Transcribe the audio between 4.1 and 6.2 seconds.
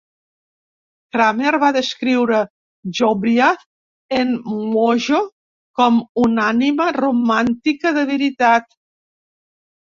en "Mojo" com